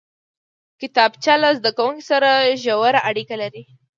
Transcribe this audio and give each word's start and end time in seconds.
کتابچه 0.79 1.33
له 1.43 1.49
زده 1.57 1.71
کوونکي 1.77 2.03
سره 2.11 2.29
ژوره 2.63 2.99
اړیکه 3.09 3.35
لري 3.41 3.63